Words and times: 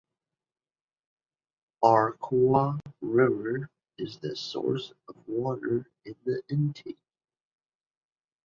Arakawa 1.83 2.79
River 3.01 3.69
is 3.99 4.17
the 4.17 4.35
source 4.35 4.93
of 5.07 5.15
water 5.27 5.85
in 6.05 6.15
the 6.25 6.41
intake. 6.49 6.97